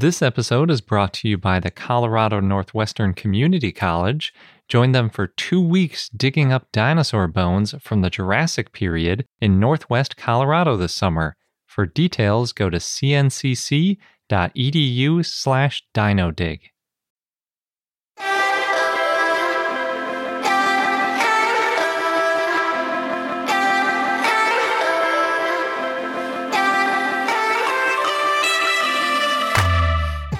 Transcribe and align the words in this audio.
This 0.00 0.22
episode 0.22 0.70
is 0.70 0.80
brought 0.80 1.12
to 1.14 1.28
you 1.28 1.36
by 1.36 1.58
the 1.58 1.72
Colorado 1.72 2.38
Northwestern 2.38 3.14
Community 3.14 3.72
College. 3.72 4.32
Join 4.68 4.92
them 4.92 5.10
for 5.10 5.26
two 5.26 5.60
weeks 5.60 6.08
digging 6.10 6.52
up 6.52 6.70
dinosaur 6.70 7.26
bones 7.26 7.74
from 7.80 8.02
the 8.02 8.08
Jurassic 8.08 8.70
period 8.70 9.26
in 9.40 9.58
northwest 9.58 10.16
Colorado 10.16 10.76
this 10.76 10.94
summer. 10.94 11.34
For 11.66 11.84
details, 11.84 12.52
go 12.52 12.70
to 12.70 12.76
cncc.edu 12.76 13.96
slash 15.26 15.82
dinodig. 15.92 16.60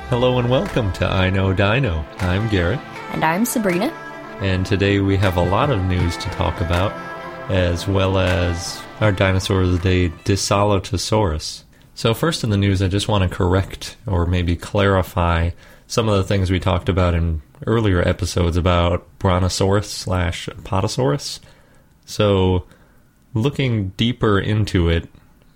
Hello 0.09 0.39
and 0.39 0.49
welcome 0.49 0.91
to 0.95 1.07
I 1.07 1.29
Know 1.29 1.53
Dino. 1.53 2.03
I'm 2.21 2.49
Garrett. 2.49 2.81
And 3.13 3.23
I'm 3.23 3.45
Sabrina. 3.45 3.89
And 4.41 4.65
today 4.65 5.01
we 5.01 5.19
have 5.19 5.37
a 5.37 5.45
lot 5.45 5.69
of 5.69 5.85
news 5.85 6.17
to 6.17 6.31
talk 6.31 6.63
about, 6.63 6.93
as 7.51 7.87
well 7.87 8.17
as 8.17 8.83
our 9.03 9.13
dinosaur 9.13 9.61
of 9.61 9.73
the 9.73 9.79
day, 9.79 10.09
Dysalotosaurus. 10.25 11.65
So, 11.95 12.15
first 12.15 12.43
in 12.43 12.49
the 12.49 12.57
news, 12.57 12.81
I 12.81 12.89
just 12.89 13.07
want 13.07 13.31
to 13.31 13.37
correct 13.37 13.99
or 14.07 14.25
maybe 14.25 14.57
clarify 14.57 15.51
some 15.87 16.09
of 16.09 16.17
the 16.17 16.25
things 16.25 16.51
we 16.51 16.59
talked 16.59 16.89
about 16.89 17.13
in 17.13 17.43
earlier 17.67 18.01
episodes 18.01 18.57
about 18.57 19.07
Brontosaurus 19.19 19.91
slash 19.91 20.47
Apatosaurus. 20.47 21.39
So, 22.07 22.65
looking 23.35 23.91
deeper 23.99 24.41
into 24.41 24.89
it, 24.89 25.07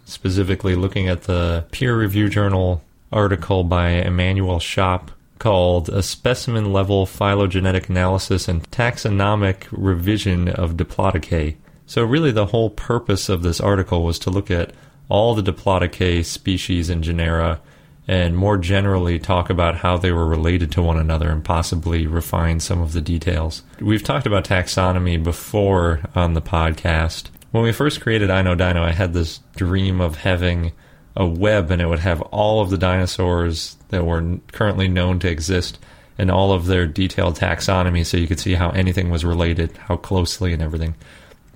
specifically 0.05 0.75
looking 0.75 1.09
at 1.09 1.23
the 1.23 1.65
peer 1.71 1.97
review 1.97 2.29
journal 2.29 2.83
article 3.13 3.65
by 3.65 3.91
Emanuel 3.91 4.59
Tschopp 4.59 5.09
called 5.39 5.89
A 5.89 6.03
Specimen 6.03 6.73
Level 6.73 7.05
Phylogenetic 7.05 7.89
Analysis 7.89 8.47
and 8.47 8.71
Taxonomic 8.71 9.67
Revision 9.73 10.49
of 10.49 10.77
Diplodocus. 10.77 11.57
So, 11.87 12.05
really, 12.05 12.31
the 12.31 12.47
whole 12.47 12.71
purpose 12.71 13.29
of 13.29 13.43
this 13.43 13.61
article 13.61 14.05
was 14.05 14.19
to 14.21 14.31
look 14.31 14.51
at 14.51 14.73
all 15.09 15.35
the 15.35 15.43
Diplodocus 15.43 16.27
species 16.27 16.89
and 16.89 17.03
genera 17.03 17.61
and 18.09 18.37
more 18.37 18.57
generally 18.57 19.19
talk 19.19 19.51
about 19.51 19.77
how 19.77 19.97
they 19.97 20.11
were 20.11 20.27
related 20.27 20.73
to 20.73 20.83
one 20.83 20.99
another 20.99 21.31
and 21.31 21.45
possibly 21.45 22.07
refine 22.07 22.61
some 22.61 22.81
of 22.81 22.93
the 22.93 23.01
details. 23.01 23.63
We've 23.81 24.03
talked 24.03 24.27
about 24.27 24.45
taxonomy 24.45 25.23
before 25.23 26.01
on 26.15 26.35
the 26.35 26.43
podcast. 26.43 27.31
When 27.53 27.63
we 27.63 27.73
first 27.73 28.01
created 28.01 28.31
I 28.31 28.43
Know 28.43 28.55
Dino, 28.55 28.83
I 28.83 28.93
had 28.93 29.13
this 29.13 29.41
dream 29.57 30.01
of 30.01 30.17
having 30.17 30.73
a 31.17 31.27
web 31.27 31.71
and 31.71 31.83
it 31.83 31.87
would 31.87 31.99
have 31.99 32.23
all 32.23 32.61
of 32.61 32.71
the 32.71 32.79
dinosaurs 32.79 33.77
that 33.89 34.07
were 34.07 34.39
currently 34.53 34.89
known 34.89 35.19
to 35.21 35.31
exist 35.31 35.79
and 36.19 36.31
all 36.31 36.53
of 36.53 36.67
their 36.67 36.87
detailed 36.87 37.37
taxonomy 37.37 38.05
so 38.05 38.17
you 38.17 38.27
could 38.27 38.41
see 38.41 38.55
how 38.55 38.71
anything 38.71 39.11
was 39.11 39.25
related, 39.25 39.77
how 39.77 39.97
closely 39.97 40.53
and 40.53 40.63
everything. 40.63 40.95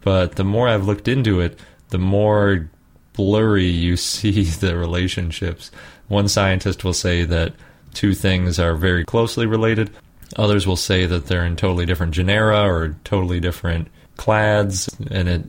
But 0.03 0.37
the 0.37 0.45
more 0.45 0.69
I've 0.69 0.87
looked 0.87 1.09
into 1.09 1.41
it, 1.41 1.59
the 1.91 1.99
more 1.99 2.69
blurry 3.13 3.67
you 3.67 3.97
see 3.97 4.45
the 4.45 4.77
relationships. 4.77 5.71
One 6.09 6.29
scientist 6.29 6.85
will 6.85 6.93
say 6.93 7.25
that 7.25 7.55
two 7.95 8.15
things 8.15 8.59
are 8.59 8.75
very 8.75 9.05
closely 9.05 9.47
related. 9.47 9.91
Others 10.37 10.67
will 10.67 10.77
say 10.77 11.07
that 11.07 11.27
they're 11.27 11.47
in 11.47 11.57
totally 11.57 11.87
different 11.87 12.13
genera 12.13 12.69
or 12.69 12.97
totally 13.05 13.41
different 13.41 13.89
clades, 14.17 14.89
and 15.11 15.29
it 15.29 15.45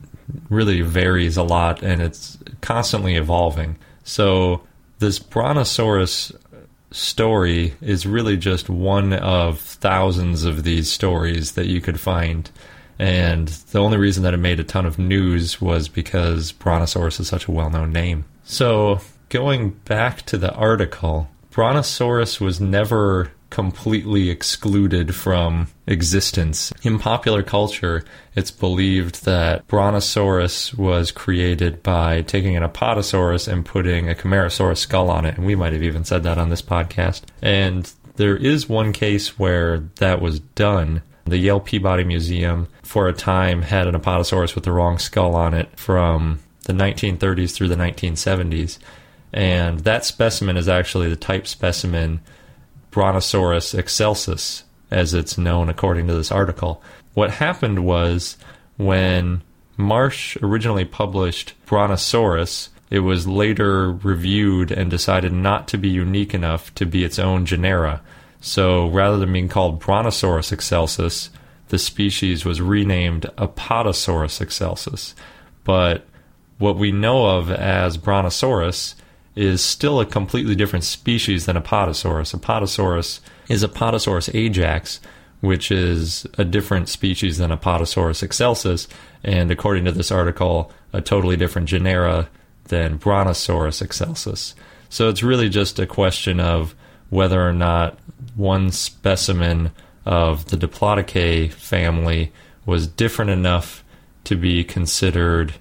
really 0.49 0.81
varies 0.81 1.37
a 1.37 1.43
lot 1.43 1.81
and 1.81 2.01
it's 2.01 2.37
constantly 2.61 3.15
evolving. 3.15 3.77
So 4.07 4.61
this 4.99 5.19
Brontosaurus 5.19 6.31
story 6.91 7.73
is 7.81 8.07
really 8.07 8.37
just 8.37 8.69
one 8.69 9.11
of 9.11 9.59
thousands 9.59 10.45
of 10.45 10.63
these 10.63 10.89
stories 10.89 11.51
that 11.51 11.67
you 11.67 11.81
could 11.81 11.99
find. 11.99 12.49
And 12.97 13.49
the 13.49 13.81
only 13.81 13.97
reason 13.97 14.23
that 14.23 14.33
it 14.33 14.37
made 14.37 14.61
a 14.61 14.63
ton 14.63 14.85
of 14.85 14.97
news 14.97 15.61
was 15.61 15.89
because 15.89 16.53
Brontosaurus 16.53 17.19
is 17.19 17.27
such 17.27 17.47
a 17.47 17.51
well 17.51 17.69
known 17.69 17.91
name. 17.91 18.23
So, 18.45 19.01
going 19.27 19.71
back 19.71 20.21
to 20.27 20.37
the 20.37 20.53
article, 20.53 21.29
Brontosaurus 21.51 22.39
was 22.39 22.61
never 22.61 23.31
completely 23.49 24.29
excluded 24.29 25.15
from 25.15 25.67
existence. 25.85 26.73
In 26.83 26.99
popular 26.99 27.43
culture, 27.43 28.03
it's 28.35 28.51
believed 28.51 29.25
that 29.25 29.67
Brontosaurus 29.67 30.73
was 30.73 31.11
created 31.11 31.81
by 31.81 32.21
taking 32.23 32.55
an 32.55 32.63
Apatosaurus 32.63 33.47
and 33.47 33.65
putting 33.65 34.09
a 34.09 34.15
Camarasaurus 34.15 34.77
skull 34.77 35.09
on 35.09 35.25
it, 35.25 35.37
and 35.37 35.45
we 35.45 35.55
might 35.55 35.73
have 35.73 35.83
even 35.83 36.03
said 36.03 36.23
that 36.23 36.37
on 36.37 36.49
this 36.49 36.61
podcast. 36.61 37.23
And 37.41 37.91
there 38.17 38.35
is 38.35 38.67
one 38.67 38.93
case 38.93 39.39
where 39.39 39.79
that 39.99 40.21
was 40.21 40.39
done. 40.39 41.01
The 41.25 41.37
Yale 41.37 41.59
Peabody 41.59 42.03
Museum, 42.03 42.67
for 42.83 43.07
a 43.07 43.13
time, 43.13 43.61
had 43.61 43.87
an 43.87 43.95
Apatosaurus 43.95 44.55
with 44.55 44.63
the 44.63 44.71
wrong 44.71 44.97
skull 44.97 45.35
on 45.35 45.53
it 45.53 45.77
from 45.77 46.39
the 46.63 46.73
1930s 46.73 47.53
through 47.53 47.67
the 47.69 47.75
1970s. 47.75 48.77
And 49.33 49.81
that 49.81 50.05
specimen 50.05 50.57
is 50.57 50.67
actually 50.67 51.09
the 51.09 51.15
type 51.15 51.47
specimen 51.47 52.21
Brontosaurus 52.91 53.73
excelsus, 53.73 54.63
as 54.91 55.13
it's 55.13 55.37
known 55.37 55.69
according 55.69 56.07
to 56.07 56.13
this 56.13 56.31
article. 56.31 56.81
What 57.13 57.31
happened 57.31 57.85
was 57.85 58.37
when 58.77 59.41
Marsh 59.75 60.37
originally 60.41 60.85
published 60.85 61.53
Brontosaurus, 61.65 62.69
it 62.89 62.99
was 62.99 63.27
later 63.27 63.91
reviewed 63.91 64.71
and 64.71 64.89
decided 64.89 65.33
not 65.33 65.67
to 65.69 65.77
be 65.77 65.89
unique 65.89 66.33
enough 66.33 66.73
to 66.75 66.85
be 66.85 67.03
its 67.03 67.19
own 67.19 67.45
genera. 67.45 68.01
So 68.39 68.87
rather 68.87 69.17
than 69.17 69.33
being 69.33 69.49
called 69.49 69.79
Brontosaurus 69.79 70.51
excelsus, 70.51 71.29
the 71.69 71.77
species 71.77 72.45
was 72.45 72.61
renamed 72.61 73.23
Apatosaurus 73.37 74.41
excelsus. 74.41 75.13
But 75.63 76.07
what 76.59 76.77
we 76.77 76.91
know 76.91 77.25
of 77.37 77.51
as 77.51 77.97
Brontosaurus 77.97 78.95
is 79.37 79.61
still 79.61 79.99
a 79.99 80.05
completely 80.05 80.55
different 80.55 80.83
species 80.83 81.45
than 81.45 81.55
Apatosaurus. 81.55 82.37
Apatosaurus 82.37 83.19
is 83.47 83.63
a 83.63 83.67
Apatosaurus 83.67 84.33
ajax, 84.33 84.99
which 85.41 85.71
is 85.71 86.25
a 86.37 86.43
different 86.43 86.89
species 86.89 87.37
than 87.37 87.51
a 87.51 87.57
Apatosaurus 87.57 88.23
excelsus, 88.23 88.87
and 89.23 89.51
according 89.51 89.85
to 89.85 89.91
this 89.91 90.11
article, 90.11 90.71
a 90.91 91.01
totally 91.01 91.37
different 91.37 91.69
genera 91.69 92.27
than 92.65 92.97
Brontosaurus 92.97 93.81
excelsus. 93.81 94.55
So 94.89 95.09
it's 95.09 95.23
really 95.23 95.49
just 95.49 95.79
a 95.79 95.85
question 95.85 96.39
of 96.39 96.75
whether 97.09 97.47
or 97.47 97.53
not 97.53 97.99
one 98.35 98.71
specimen 98.71 99.71
of 100.05 100.45
the 100.45 100.57
Diplodocus 100.57 101.53
family 101.53 102.31
was 102.65 102.87
different 102.87 103.31
enough 103.31 103.83
to 104.23 104.35
be 104.35 104.63
considered 104.63 105.53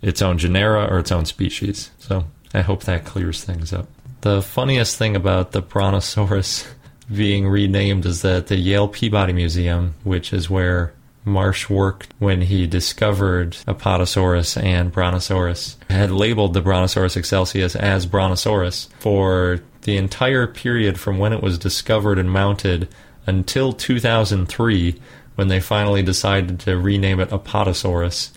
its 0.00 0.22
own 0.22 0.38
genera 0.38 0.86
or 0.90 0.98
its 1.00 1.12
own 1.12 1.26
species. 1.26 1.90
So 1.98 2.24
I 2.54 2.62
hope 2.62 2.84
that 2.84 3.04
clears 3.04 3.44
things 3.44 3.72
up. 3.72 3.88
The 4.22 4.42
funniest 4.42 4.96
thing 4.96 5.16
about 5.16 5.52
the 5.52 5.62
Brontosaurus 5.62 6.66
being 7.14 7.48
renamed 7.48 8.06
is 8.06 8.22
that 8.22 8.48
the 8.48 8.56
Yale 8.56 8.88
Peabody 8.88 9.32
Museum, 9.32 9.94
which 10.04 10.32
is 10.32 10.50
where 10.50 10.92
Marsh 11.24 11.68
worked 11.68 12.12
when 12.18 12.42
he 12.42 12.66
discovered 12.66 13.52
Apatosaurus 13.66 14.62
and 14.62 14.92
Brontosaurus, 14.92 15.76
had 15.88 16.10
labeled 16.10 16.54
the 16.54 16.62
Brontosaurus 16.62 17.16
excelsus 17.16 17.76
as 17.76 18.06
Brontosaurus 18.06 18.88
for 18.98 19.60
the 19.82 19.96
entire 19.96 20.46
period 20.46 20.98
from 20.98 21.18
when 21.18 21.32
it 21.32 21.42
was 21.42 21.58
discovered 21.58 22.18
and 22.18 22.30
mounted 22.30 22.88
until 23.26 23.72
2003 23.72 25.00
when 25.36 25.48
they 25.48 25.60
finally 25.60 26.02
decided 26.02 26.60
to 26.60 26.76
rename 26.76 27.20
it 27.20 27.30
Apatosaurus. 27.30 28.30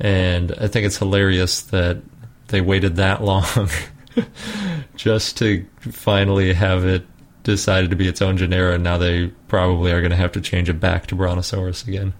And 0.00 0.52
I 0.52 0.68
think 0.68 0.86
it's 0.86 0.98
hilarious 0.98 1.62
that 1.62 1.98
they 2.48 2.60
waited 2.60 2.96
that 2.96 3.22
long 3.22 3.68
just 4.96 5.38
to 5.38 5.66
finally 5.80 6.52
have 6.52 6.84
it 6.84 7.06
decided 7.42 7.90
to 7.90 7.96
be 7.96 8.08
its 8.08 8.22
own 8.22 8.36
genera, 8.36 8.74
and 8.74 8.84
now 8.84 8.98
they 8.98 9.28
probably 9.48 9.92
are 9.92 10.00
going 10.00 10.10
to 10.10 10.16
have 10.16 10.32
to 10.32 10.40
change 10.40 10.68
it 10.68 10.80
back 10.80 11.06
to 11.06 11.14
Brontosaurus 11.14 11.86
again. 11.86 12.14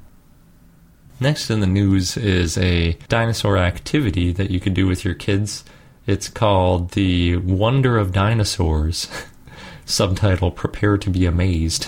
Next 1.20 1.50
in 1.50 1.60
the 1.60 1.66
news 1.66 2.16
is 2.16 2.58
a 2.58 2.92
dinosaur 3.08 3.56
activity 3.56 4.32
that 4.32 4.50
you 4.50 4.60
can 4.60 4.74
do 4.74 4.86
with 4.86 5.04
your 5.04 5.14
kids. 5.14 5.64
It's 6.06 6.28
called 6.28 6.90
The 6.90 7.36
Wonder 7.36 7.96
of 7.98 8.12
Dinosaurs. 8.12 9.08
Subtitle 9.86 10.50
Prepare 10.50 10.98
to 10.98 11.10
be 11.10 11.24
Amazed. 11.24 11.86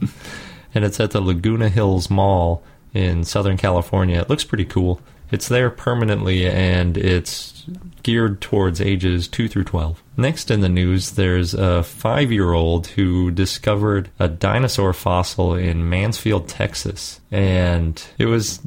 and 0.74 0.84
it's 0.84 1.00
at 1.00 1.10
the 1.10 1.20
Laguna 1.20 1.68
Hills 1.68 2.08
Mall 2.08 2.62
in 2.92 3.24
Southern 3.24 3.56
California. 3.56 4.20
It 4.20 4.30
looks 4.30 4.44
pretty 4.44 4.64
cool. 4.64 5.00
It's 5.34 5.48
there 5.48 5.68
permanently 5.68 6.46
and 6.46 6.96
it's 6.96 7.64
geared 8.04 8.40
towards 8.40 8.80
ages 8.80 9.26
2 9.26 9.48
through 9.48 9.64
12. 9.64 10.00
Next 10.16 10.48
in 10.48 10.60
the 10.60 10.68
news, 10.68 11.10
there's 11.10 11.54
a 11.54 11.82
five 11.82 12.30
year 12.30 12.52
old 12.52 12.86
who 12.86 13.32
discovered 13.32 14.10
a 14.20 14.28
dinosaur 14.28 14.92
fossil 14.92 15.56
in 15.56 15.90
Mansfield, 15.90 16.46
Texas. 16.46 17.20
And 17.32 18.00
it 18.16 18.26
was 18.26 18.60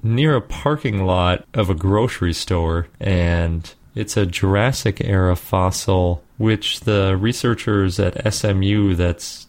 near 0.00 0.36
a 0.36 0.40
parking 0.40 1.04
lot 1.06 1.44
of 1.54 1.68
a 1.70 1.74
grocery 1.74 2.34
store. 2.34 2.86
And 3.00 3.74
it's 3.96 4.16
a 4.16 4.24
Jurassic 4.24 5.00
era 5.04 5.34
fossil 5.34 6.22
which 6.38 6.82
the 6.82 7.16
researchers 7.16 7.98
at 7.98 8.32
SMU 8.32 8.94
that's 8.94 9.48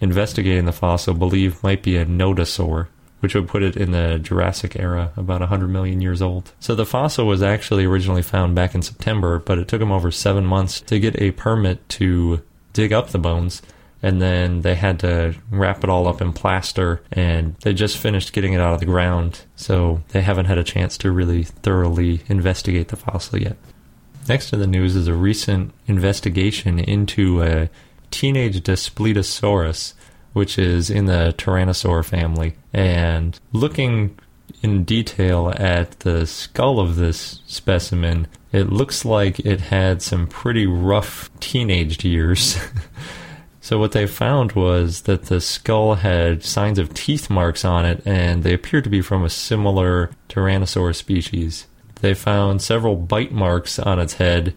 investigating 0.00 0.66
the 0.66 0.72
fossil 0.72 1.14
believe 1.14 1.64
might 1.64 1.82
be 1.82 1.96
a 1.96 2.06
nodosaur, 2.06 2.86
which 3.22 3.36
would 3.36 3.46
put 3.46 3.62
it 3.62 3.76
in 3.76 3.92
the 3.92 4.18
Jurassic 4.18 4.74
era, 4.74 5.12
about 5.16 5.38
100 5.38 5.68
million 5.68 6.00
years 6.00 6.20
old. 6.20 6.50
So 6.58 6.74
the 6.74 6.84
fossil 6.84 7.24
was 7.24 7.40
actually 7.40 7.84
originally 7.84 8.20
found 8.20 8.56
back 8.56 8.74
in 8.74 8.82
September, 8.82 9.38
but 9.38 9.58
it 9.58 9.68
took 9.68 9.78
them 9.78 9.92
over 9.92 10.10
seven 10.10 10.44
months 10.44 10.80
to 10.80 10.98
get 10.98 11.22
a 11.22 11.30
permit 11.30 11.88
to 11.90 12.42
dig 12.72 12.92
up 12.92 13.10
the 13.10 13.20
bones. 13.20 13.62
And 14.02 14.20
then 14.20 14.62
they 14.62 14.74
had 14.74 14.98
to 15.00 15.36
wrap 15.52 15.84
it 15.84 15.88
all 15.88 16.08
up 16.08 16.20
in 16.20 16.32
plaster, 16.32 17.00
and 17.12 17.54
they 17.62 17.72
just 17.72 17.96
finished 17.96 18.32
getting 18.32 18.54
it 18.54 18.60
out 18.60 18.74
of 18.74 18.80
the 18.80 18.86
ground. 18.86 19.42
So 19.54 20.02
they 20.08 20.22
haven't 20.22 20.46
had 20.46 20.58
a 20.58 20.64
chance 20.64 20.98
to 20.98 21.12
really 21.12 21.44
thoroughly 21.44 22.22
investigate 22.26 22.88
the 22.88 22.96
fossil 22.96 23.38
yet. 23.38 23.56
Next 24.28 24.50
to 24.50 24.56
the 24.56 24.66
news 24.66 24.96
is 24.96 25.06
a 25.06 25.14
recent 25.14 25.72
investigation 25.86 26.80
into 26.80 27.40
a 27.44 27.70
teenage 28.10 28.60
Daspletosaurus, 28.62 29.94
which 30.32 30.58
is 30.58 30.90
in 30.90 31.06
the 31.06 31.34
Tyrannosaur 31.36 32.04
family. 32.04 32.54
And 32.72 33.38
looking 33.52 34.18
in 34.62 34.84
detail 34.84 35.52
at 35.56 36.00
the 36.00 36.26
skull 36.26 36.78
of 36.78 36.96
this 36.96 37.40
specimen, 37.46 38.28
it 38.52 38.70
looks 38.70 39.04
like 39.04 39.40
it 39.40 39.60
had 39.60 40.02
some 40.02 40.26
pretty 40.26 40.66
rough 40.66 41.30
teenage 41.40 42.04
years. 42.04 42.58
so, 43.60 43.78
what 43.78 43.92
they 43.92 44.06
found 44.06 44.52
was 44.52 45.02
that 45.02 45.24
the 45.24 45.40
skull 45.40 45.96
had 45.96 46.44
signs 46.44 46.78
of 46.78 46.94
teeth 46.94 47.30
marks 47.30 47.64
on 47.64 47.84
it, 47.84 48.02
and 48.06 48.42
they 48.42 48.52
appeared 48.52 48.84
to 48.84 48.90
be 48.90 49.02
from 49.02 49.24
a 49.24 49.30
similar 49.30 50.10
Tyrannosaur 50.28 50.94
species. 50.94 51.66
They 52.00 52.14
found 52.14 52.62
several 52.62 52.96
bite 52.96 53.32
marks 53.32 53.78
on 53.78 53.98
its 53.98 54.14
head, 54.14 54.54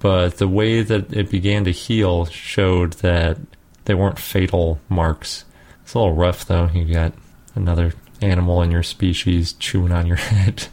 but 0.00 0.38
the 0.38 0.48
way 0.48 0.82
that 0.82 1.12
it 1.12 1.30
began 1.30 1.64
to 1.64 1.70
heal 1.70 2.24
showed 2.24 2.94
that 2.94 3.38
they 3.84 3.94
weren't 3.94 4.18
fatal 4.18 4.80
marks. 4.88 5.44
It's 5.82 5.94
a 5.94 5.98
little 5.98 6.14
rough, 6.14 6.44
though. 6.44 6.70
You 6.72 6.92
got 6.92 7.12
another 7.54 7.94
animal 8.20 8.62
in 8.62 8.70
your 8.70 8.82
species 8.82 9.52
chewing 9.54 9.92
on 9.92 10.06
your 10.06 10.16
head. 10.16 10.68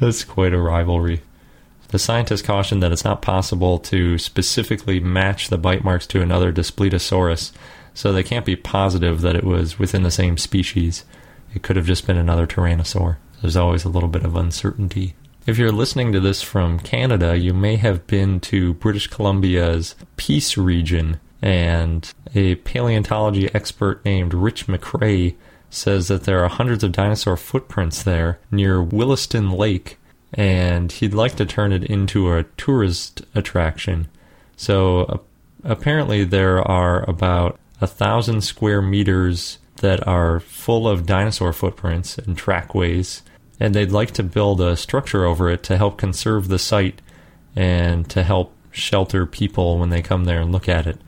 That's 0.00 0.24
quite 0.24 0.52
a 0.52 0.60
rivalry. 0.60 1.22
The 1.88 1.98
scientists 1.98 2.42
cautioned 2.42 2.82
that 2.82 2.92
it's 2.92 3.04
not 3.04 3.22
possible 3.22 3.78
to 3.78 4.18
specifically 4.18 4.98
match 4.98 5.48
the 5.48 5.58
bite 5.58 5.84
marks 5.84 6.06
to 6.08 6.20
another 6.20 6.52
Daspletosaurus, 6.52 7.52
so 7.94 8.12
they 8.12 8.24
can't 8.24 8.44
be 8.44 8.56
positive 8.56 9.20
that 9.20 9.36
it 9.36 9.44
was 9.44 9.78
within 9.78 10.02
the 10.02 10.10
same 10.10 10.36
species. 10.36 11.04
It 11.54 11.62
could 11.62 11.76
have 11.76 11.86
just 11.86 12.06
been 12.06 12.16
another 12.16 12.48
Tyrannosaur. 12.48 13.16
There's 13.40 13.56
always 13.56 13.84
a 13.84 13.88
little 13.88 14.08
bit 14.08 14.24
of 14.24 14.34
uncertainty. 14.34 15.14
If 15.46 15.58
you're 15.58 15.72
listening 15.72 16.12
to 16.12 16.20
this 16.20 16.40
from 16.40 16.78
Canada, 16.78 17.36
you 17.36 17.52
may 17.52 17.76
have 17.76 18.06
been 18.06 18.40
to 18.40 18.72
British 18.72 19.08
Columbia's 19.08 19.94
Peace 20.16 20.56
region, 20.56 21.20
and 21.42 22.10
a 22.34 22.54
paleontology 22.54 23.54
expert 23.54 24.02
named 24.06 24.32
Rich 24.32 24.68
McCrea 24.68 25.34
says 25.68 26.08
that 26.08 26.24
there 26.24 26.42
are 26.42 26.48
hundreds 26.48 26.82
of 26.82 26.92
dinosaur 26.92 27.36
footprints 27.36 28.02
there 28.02 28.38
near 28.50 28.82
Williston 28.82 29.50
Lake, 29.50 29.98
and 30.32 30.90
he'd 30.90 31.12
like 31.12 31.36
to 31.36 31.44
turn 31.44 31.72
it 31.72 31.84
into 31.84 32.32
a 32.32 32.44
tourist 32.56 33.20
attraction. 33.34 34.08
So 34.56 35.00
uh, 35.00 35.18
apparently, 35.62 36.24
there 36.24 36.62
are 36.62 37.02
about 37.02 37.60
a 37.82 37.86
thousand 37.86 38.40
square 38.40 38.80
meters 38.80 39.58
that 39.82 40.06
are 40.08 40.40
full 40.40 40.88
of 40.88 41.04
dinosaur 41.04 41.52
footprints 41.52 42.16
and 42.16 42.34
trackways, 42.34 43.20
and 43.60 43.74
they'd 43.74 43.90
like 43.90 44.12
to 44.12 44.22
build 44.22 44.60
a 44.60 44.76
structure 44.76 45.24
over 45.24 45.50
it 45.50 45.62
to 45.64 45.76
help 45.76 45.98
conserve 45.98 46.48
the 46.48 46.58
site 46.58 47.00
and 47.54 48.08
to 48.10 48.22
help 48.22 48.52
shelter 48.70 49.26
people 49.26 49.78
when 49.78 49.90
they 49.90 50.02
come 50.02 50.24
there 50.24 50.40
and 50.40 50.50
look 50.52 50.68
at 50.68 50.86
it. 50.86 51.00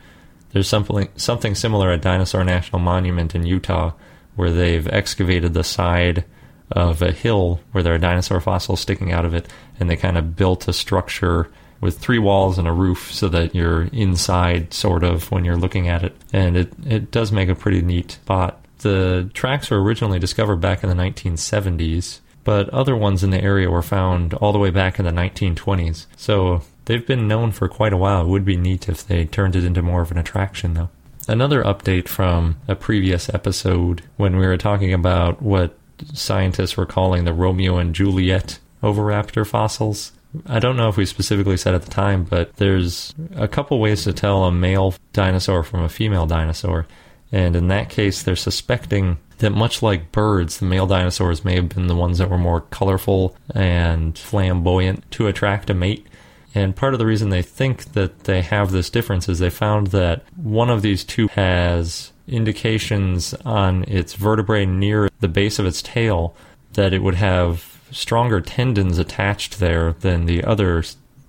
There's 0.50 0.69
something 0.69 1.08
something 1.16 1.54
similar 1.54 1.90
at 1.90 2.02
Dinosaur 2.02 2.44
National 2.44 2.81
Monument 2.81 3.34
in 3.34 3.44
Utah 3.44 3.93
where 4.37 4.50
they've 4.50 4.87
excavated 4.88 5.54
the 5.54 5.64
side 5.64 6.25
of 6.70 7.02
a 7.02 7.12
hill 7.12 7.60
where 7.72 7.82
there 7.82 7.94
are 7.94 7.98
dinosaur 7.98 8.40
fossils 8.40 8.81
sticking 8.81 9.12
out 9.12 9.25
of 9.25 9.34
it, 9.34 9.49
and 9.81 9.88
they 9.88 9.96
kind 9.96 10.19
of 10.19 10.37
built 10.37 10.69
a 10.69 10.72
structure 10.72 11.50
with 11.81 11.99
three 11.99 12.19
walls 12.19 12.58
and 12.58 12.66
a 12.66 12.72
roof 12.72 13.12
so 13.12 13.28
that 13.28 13.54
you're 13.54 13.84
inside 13.92 14.72
sort 14.72 15.04
of 15.04 15.31
when 15.31 15.44
you're 15.44 15.56
looking 15.56 15.88
at 15.88 16.02
it. 16.02 16.16
And 16.32 16.56
it, 16.56 16.72
it 16.87 17.10
does 17.10 17.32
make 17.32 17.49
a 17.49 17.54
pretty 17.54 17.82
neat 17.82 18.12
spot. 18.12 18.64
The 18.78 19.31
tracks 19.34 19.70
were 19.70 19.82
originally 19.82 20.19
discovered 20.19 20.56
back 20.56 20.82
in 20.82 20.88
the 20.88 20.94
1970s, 20.94 22.20
but 22.46 22.69
other 22.69 22.96
ones 22.96 23.25
in 23.25 23.31
the 23.31 23.43
area 23.43 23.69
were 23.69 23.82
found 23.82 24.32
all 24.34 24.52
the 24.52 24.58
way 24.58 24.70
back 24.70 25.00
in 25.00 25.04
the 25.04 25.10
1920s. 25.10 26.06
So 26.16 26.62
they've 26.84 27.04
been 27.04 27.26
known 27.26 27.50
for 27.50 27.69
quite 27.69 27.93
a 27.93 27.96
while. 27.96 28.20
It 28.20 28.28
would 28.28 28.44
be 28.44 28.56
neat 28.56 28.88
if 28.88 29.04
they 29.04 29.25
turned 29.25 29.56
it 29.56 29.64
into 29.64 29.82
more 29.82 30.00
of 30.00 30.12
an 30.12 30.16
attraction, 30.16 30.75
though. 30.75 30.88
Another 31.26 31.64
update 31.64 32.06
from 32.06 32.56
a 32.69 32.76
previous 32.76 33.28
episode 33.34 34.02
when 34.16 34.37
we 34.37 34.46
were 34.46 34.56
talking 34.56 34.94
about 34.94 35.43
what 35.43 35.76
scientists 36.14 36.76
were 36.76 36.87
calling 36.87 37.25
the 37.25 37.34
Romeo 37.34 37.78
and 37.78 37.96
Juliet 37.96 38.60
oviraptor 38.81 39.44
fossils. 39.44 40.12
I 40.46 40.60
don't 40.60 40.76
know 40.76 40.88
if 40.88 40.96
we 40.96 41.04
specifically 41.04 41.56
said 41.56 41.75
at 41.75 41.82
the 41.82 41.90
time, 41.90 42.22
but 42.22 42.54
there's 42.58 43.12
a 43.34 43.49
couple 43.49 43.81
ways 43.81 44.04
to 44.04 44.12
tell 44.12 44.44
a 44.44 44.52
male 44.52 44.94
dinosaur 45.12 45.64
from 45.64 45.82
a 45.82 45.88
female 45.88 46.26
dinosaur. 46.26 46.87
And 47.32 47.56
in 47.56 47.66
that 47.69 47.90
case, 47.90 48.22
they're 48.22 48.37
suspecting 48.37 49.16
that 49.38 49.50
much 49.50 49.82
like 49.82 50.12
birds, 50.12 50.58
the 50.58 50.66
male 50.66 50.86
dinosaurs 50.86 51.44
may 51.44 51.56
have 51.56 51.68
been 51.68 51.86
the 51.86 51.94
ones 51.94 52.18
that 52.18 52.30
were 52.30 52.38
more 52.38 52.62
colorful 52.62 53.36
and 53.54 54.18
flamboyant 54.18 55.10
to 55.12 55.26
attract 55.26 55.70
a 55.70 55.74
mate. 55.74 56.06
And 56.54 56.74
part 56.74 56.94
of 56.94 56.98
the 56.98 57.06
reason 57.06 57.28
they 57.28 57.42
think 57.42 57.92
that 57.92 58.24
they 58.24 58.40
have 58.40 58.70
this 58.70 58.88
difference 58.88 59.28
is 59.28 59.38
they 59.38 59.50
found 59.50 59.88
that 59.88 60.24
one 60.36 60.70
of 60.70 60.80
these 60.80 61.04
two 61.04 61.28
has 61.28 62.12
indications 62.26 63.34
on 63.44 63.84
its 63.84 64.14
vertebrae 64.14 64.64
near 64.64 65.10
the 65.20 65.28
base 65.28 65.58
of 65.58 65.66
its 65.66 65.82
tail 65.82 66.34
that 66.72 66.92
it 66.92 67.02
would 67.02 67.14
have 67.16 67.80
stronger 67.90 68.40
tendons 68.40 68.98
attached 68.98 69.58
there 69.58 69.92
than 69.92 70.24
the 70.24 70.42
other 70.44 70.82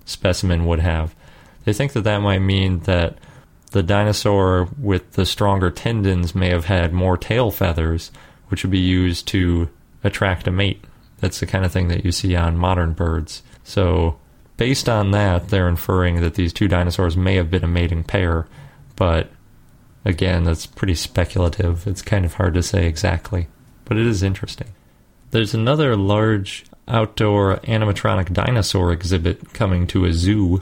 specimen 0.04 0.66
would 0.66 0.80
have. 0.80 1.14
They 1.64 1.72
think 1.72 1.92
that 1.92 2.04
that 2.04 2.18
might 2.18 2.40
mean 2.40 2.80
that 2.80 3.18
the 3.70 3.82
dinosaur 3.82 4.68
with 4.78 5.12
the 5.12 5.26
stronger 5.26 5.70
tendons 5.70 6.34
may 6.34 6.48
have 6.50 6.66
had 6.66 6.92
more 6.92 7.16
tail 7.16 7.50
feathers, 7.50 8.10
which 8.48 8.64
would 8.64 8.70
be 8.70 8.78
used 8.78 9.28
to 9.28 9.68
attract 10.02 10.46
a 10.46 10.50
mate. 10.50 10.84
That's 11.18 11.40
the 11.40 11.46
kind 11.46 11.64
of 11.64 11.72
thing 11.72 11.88
that 11.88 12.04
you 12.04 12.12
see 12.12 12.36
on 12.36 12.56
modern 12.56 12.92
birds. 12.92 13.42
So 13.64 14.18
Based 14.58 14.88
on 14.88 15.12
that, 15.12 15.48
they're 15.48 15.68
inferring 15.68 16.20
that 16.20 16.34
these 16.34 16.52
two 16.52 16.66
dinosaurs 16.66 17.16
may 17.16 17.36
have 17.36 17.48
been 17.48 17.62
a 17.62 17.68
mating 17.68 18.02
pair, 18.02 18.48
but 18.96 19.30
again, 20.04 20.42
that's 20.42 20.66
pretty 20.66 20.96
speculative. 20.96 21.86
It's 21.86 22.02
kind 22.02 22.24
of 22.24 22.34
hard 22.34 22.54
to 22.54 22.62
say 22.62 22.86
exactly, 22.86 23.46
but 23.84 23.96
it 23.96 24.04
is 24.04 24.24
interesting. 24.24 24.66
There's 25.30 25.54
another 25.54 25.96
large 25.96 26.64
outdoor 26.88 27.58
animatronic 27.58 28.32
dinosaur 28.32 28.90
exhibit 28.90 29.54
coming 29.54 29.86
to 29.88 30.06
a 30.06 30.12
zoo. 30.12 30.60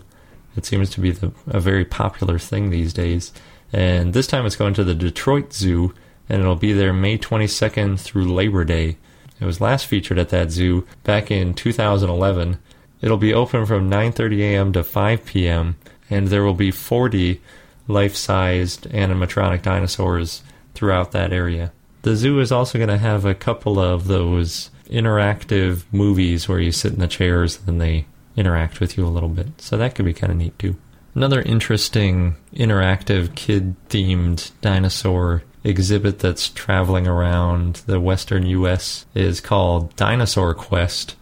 It 0.57 0.65
seems 0.65 0.91
to 0.91 1.01
be 1.01 1.11
the, 1.11 1.33
a 1.47 1.61
very 1.61 1.85
popular 1.85 2.39
thing 2.39 2.71
these 2.71 2.93
days. 2.93 3.33
And 3.73 4.15
this 4.15 4.27
time 4.27 4.47
it's 4.47 4.57
going 4.57 4.75
to 4.75 4.85
the 4.85 4.95
Detroit 4.95 5.53
Zoo, 5.53 5.95
and 6.29 6.41
it'll 6.41 6.57
be 6.57 6.73
there 6.73 6.93
May 6.93 7.19
22nd 7.19 8.01
through 8.01 8.33
Labor 8.33 8.65
Day. 8.65 8.97
It 9.39 9.45
was 9.45 9.61
last 9.61 9.87
featured 9.87 10.19
at 10.19 10.31
that 10.31 10.51
zoo 10.51 10.87
back 11.05 11.31
in 11.31 11.53
2011, 11.53 12.59
It'll 13.01 13.19
be 13.19 13.35
open 13.35 13.67
from 13.67 13.91
9:30 13.91 14.41
a.m. 14.41 14.73
to 14.73 14.83
5 14.83 15.25
p.m. 15.27 15.77
and 16.09 16.29
there 16.29 16.43
will 16.45 16.55
be 16.55 16.71
40 16.71 17.41
life-sized 17.89 18.89
animatronic 18.91 19.63
dinosaurs 19.63 20.43
throughout 20.75 21.13
that 21.13 21.33
area. 21.33 21.73
The 22.03 22.17
zoo 22.17 22.41
is 22.41 22.53
also 22.53 22.79
going 22.79 22.89
to 22.89 22.99
have 22.99 23.25
a 23.25 23.35
couple 23.35 23.79
of 23.79 24.07
those 24.07 24.71
interactive 24.89 25.85
movies 25.93 26.49
where 26.49 26.61
you 26.61 26.73
sit 26.73 26.95
in 26.95 27.01
the 27.01 27.09
chairs 27.09 27.59
and 27.67 27.81
they 27.81 28.07
interact 28.37 28.81
with 28.81 28.97
you 28.97 29.07
a 29.07 29.09
little 29.09 29.29
bit. 29.29 29.61
So 29.61 29.77
that 29.77 29.95
could 29.95 30.05
be 30.05 30.15
kind 30.15 30.31
of 30.31 30.39
neat 30.39 30.59
too. 30.59 30.77
Another 31.15 31.41
interesting 31.43 32.37
interactive 32.55 33.35
kid 33.35 33.75
themed 33.89 34.51
dinosaur 34.61 35.43
exhibit 35.65 36.19
that's 36.19 36.51
traveling 36.51 37.07
around 37.07 37.77
the 37.87 37.99
western 37.99 38.47
US 38.47 39.07
is 39.15 39.41
called 39.41 39.97
Dinosaur 39.97 40.55
Quest 40.55 41.17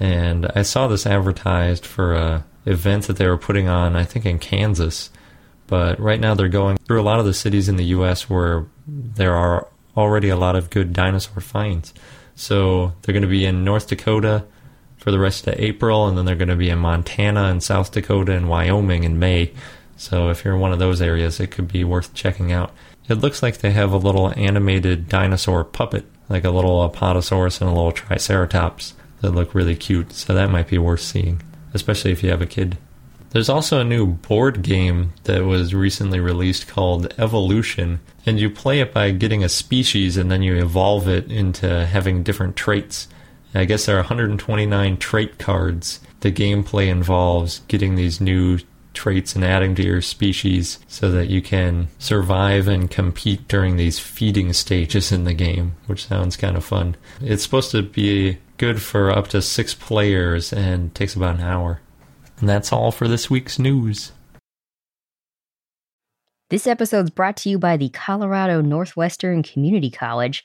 and 0.00 0.50
I 0.56 0.62
saw 0.62 0.88
this 0.88 1.06
advertised 1.06 1.84
for 1.84 2.14
a 2.14 2.44
event 2.64 3.06
that 3.06 3.16
they 3.16 3.28
were 3.28 3.36
putting 3.36 3.68
on, 3.68 3.94
I 3.94 4.04
think 4.04 4.24
in 4.24 4.38
Kansas. 4.38 5.10
But 5.66 6.00
right 6.00 6.18
now 6.18 6.34
they're 6.34 6.48
going 6.48 6.78
through 6.78 7.00
a 7.00 7.04
lot 7.04 7.20
of 7.20 7.26
the 7.26 7.34
cities 7.34 7.68
in 7.68 7.76
the 7.76 7.84
U.S. 7.84 8.28
where 8.28 8.66
there 8.86 9.34
are 9.36 9.68
already 9.96 10.30
a 10.30 10.36
lot 10.36 10.56
of 10.56 10.70
good 10.70 10.92
dinosaur 10.92 11.40
finds. 11.40 11.92
So 12.34 12.94
they're 13.02 13.12
going 13.12 13.22
to 13.22 13.28
be 13.28 13.44
in 13.44 13.62
North 13.62 13.88
Dakota 13.88 14.44
for 15.00 15.10
the 15.10 15.18
rest 15.18 15.46
of 15.46 15.58
April, 15.58 16.06
and 16.06 16.16
then 16.16 16.26
they're 16.26 16.36
going 16.36 16.48
to 16.48 16.56
be 16.56 16.70
in 16.70 16.78
Montana 16.78 17.44
and 17.44 17.62
South 17.62 17.90
Dakota 17.90 18.32
and 18.32 18.48
Wyoming 18.48 19.04
in 19.04 19.18
May. 19.18 19.52
So 19.96 20.28
if 20.28 20.44
you're 20.44 20.54
in 20.54 20.60
one 20.60 20.72
of 20.72 20.78
those 20.78 21.02
areas, 21.02 21.40
it 21.40 21.50
could 21.50 21.66
be 21.66 21.84
worth 21.84 22.14
checking 22.14 22.52
out. 22.52 22.72
It 23.08 23.14
looks 23.14 23.42
like 23.42 23.58
they 23.58 23.72
have 23.72 23.92
a 23.92 23.98
little 23.98 24.32
animated 24.38 25.08
dinosaur 25.08 25.64
puppet, 25.64 26.04
like 26.28 26.44
a 26.44 26.50
little 26.50 26.88
Apatosaurus 26.88 27.60
and 27.60 27.68
a 27.68 27.74
little 27.74 27.92
Triceratops 27.92 28.94
that 29.20 29.34
look 29.34 29.54
really 29.54 29.74
cute, 29.74 30.12
so 30.12 30.32
that 30.32 30.50
might 30.50 30.68
be 30.68 30.78
worth 30.78 31.00
seeing, 31.00 31.42
especially 31.74 32.12
if 32.12 32.22
you 32.22 32.30
have 32.30 32.42
a 32.42 32.46
kid. 32.46 32.78
There's 33.30 33.48
also 33.48 33.80
a 33.80 33.84
new 33.84 34.06
board 34.06 34.62
game 34.62 35.12
that 35.24 35.44
was 35.44 35.74
recently 35.74 36.20
released 36.20 36.66
called 36.66 37.14
Evolution, 37.16 38.00
and 38.26 38.40
you 38.40 38.50
play 38.50 38.80
it 38.80 38.92
by 38.92 39.12
getting 39.12 39.44
a 39.44 39.48
species 39.48 40.16
and 40.16 40.30
then 40.30 40.42
you 40.42 40.56
evolve 40.56 41.08
it 41.08 41.30
into 41.30 41.86
having 41.86 42.22
different 42.22 42.56
traits. 42.56 43.08
I 43.54 43.64
guess 43.64 43.86
there 43.86 43.96
are 43.96 44.00
129 44.00 44.96
trait 44.98 45.38
cards. 45.38 46.00
The 46.20 46.30
gameplay 46.30 46.88
involves 46.88 47.60
getting 47.68 47.94
these 47.94 48.20
new 48.20 48.58
traits 48.92 49.34
and 49.34 49.44
adding 49.44 49.74
to 49.76 49.82
your 49.82 50.02
species 50.02 50.78
so 50.88 51.10
that 51.10 51.28
you 51.28 51.40
can 51.40 51.88
survive 51.98 52.68
and 52.68 52.90
compete 52.90 53.48
during 53.48 53.76
these 53.76 53.98
feeding 53.98 54.52
stages 54.52 55.12
in 55.12 55.24
the 55.24 55.34
game, 55.34 55.74
which 55.86 56.06
sounds 56.06 56.36
kind 56.36 56.56
of 56.56 56.64
fun. 56.64 56.96
It's 57.20 57.42
supposed 57.42 57.70
to 57.72 57.82
be 57.82 58.38
good 58.56 58.82
for 58.82 59.10
up 59.10 59.28
to 59.28 59.42
six 59.42 59.74
players 59.74 60.52
and 60.52 60.94
takes 60.94 61.14
about 61.14 61.36
an 61.36 61.42
hour. 61.42 61.80
And 62.38 62.48
that's 62.48 62.72
all 62.72 62.92
for 62.92 63.08
this 63.08 63.30
week's 63.30 63.58
news. 63.58 64.12
This 66.50 66.66
episode 66.66 67.04
is 67.04 67.10
brought 67.10 67.36
to 67.38 67.48
you 67.48 67.58
by 67.58 67.76
the 67.76 67.90
Colorado 67.90 68.60
Northwestern 68.60 69.42
Community 69.44 69.88
College, 69.88 70.44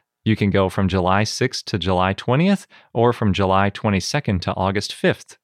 You 0.23 0.35
can 0.35 0.51
go 0.51 0.69
from 0.69 0.87
July 0.87 1.23
6th 1.23 1.63
to 1.65 1.79
July 1.79 2.13
20th 2.13 2.67
or 2.93 3.11
from 3.11 3.33
July 3.33 3.71
22nd 3.71 4.41
to 4.41 4.53
August 4.53 4.91
5th. 4.91 5.37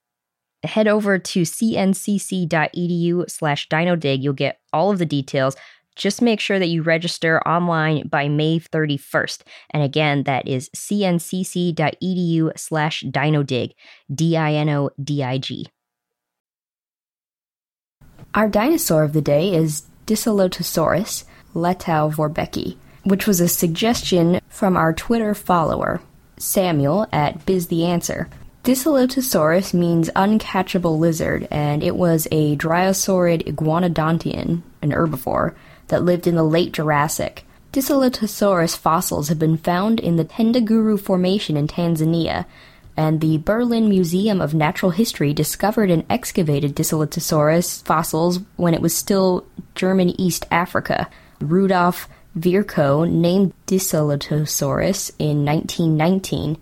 Head 0.63 0.87
over 0.87 1.17
to 1.19 1.41
cncc.edu 1.41 3.29
slash 3.29 3.67
dinodig. 3.69 4.21
You'll 4.21 4.33
get 4.33 4.59
all 4.73 4.91
of 4.91 4.99
the 4.99 5.05
details. 5.05 5.55
Just 5.95 6.21
make 6.21 6.39
sure 6.39 6.59
that 6.59 6.67
you 6.67 6.83
register 6.83 7.41
online 7.47 8.07
by 8.07 8.27
May 8.27 8.59
31st. 8.59 9.41
And 9.71 9.81
again, 9.81 10.23
that 10.23 10.47
is 10.47 10.69
cncc.edu 10.75 12.51
slash 12.57 13.03
dinodig, 13.03 13.71
D 14.13 14.37
I 14.37 14.53
N 14.53 14.69
O 14.69 14.91
D 15.03 15.23
I 15.23 15.39
G. 15.39 15.67
Our 18.35 18.47
dinosaur 18.47 19.03
of 19.03 19.13
the 19.13 19.21
day 19.21 19.55
is 19.55 19.83
Dysalotosaurus 20.05 21.23
letau 21.55 22.09
vorbecki, 22.11 22.77
which 23.07 23.25
was 23.25 23.39
a 23.39 23.47
suggestion 23.47 24.41
from 24.49 24.75
our 24.75 24.93
Twitter 24.93 25.33
follower, 25.33 26.01
Samuel 26.37 27.07
at 27.11 27.45
Biz 27.45 27.67
the 27.67 27.85
Answer. 27.85 28.29
Dysalotosaurus 28.63 29.73
means 29.73 30.09
uncatchable 30.09 30.99
lizard, 30.99 31.47
and 31.49 31.81
it 31.81 31.95
was 31.95 32.27
a 32.31 32.57
dryosaurid 32.57 33.45
iguanodontian, 33.47 34.61
an 34.81 34.91
herbivore, 34.91 35.55
that 35.87 36.03
lived 36.03 36.27
in 36.27 36.35
the 36.35 36.43
late 36.43 36.73
Jurassic. 36.73 37.45
Dysalotosaurus 37.71 38.77
fossils 38.77 39.29
have 39.29 39.39
been 39.39 39.57
found 39.57 40.01
in 40.01 40.17
the 40.17 40.25
Tendaguru 40.25 40.99
Formation 40.99 41.55
in 41.55 41.67
Tanzania, 41.67 42.45
and 42.97 43.21
the 43.21 43.37
Berlin 43.37 43.87
Museum 43.87 44.41
of 44.41 44.53
Natural 44.53 44.91
History 44.91 45.31
discovered 45.31 45.89
and 45.89 46.05
excavated 46.09 46.75
Dysalotosaurus 46.75 47.83
fossils 47.83 48.39
when 48.57 48.73
it 48.73 48.81
was 48.81 48.93
still 48.93 49.45
German 49.75 50.19
East 50.19 50.45
Africa. 50.51 51.07
Rudolf 51.39 52.09
Virchow 52.37 53.03
named 53.03 53.53
Dysalotosaurus 53.65 55.11
in 55.17 55.43
1919, 55.43 56.57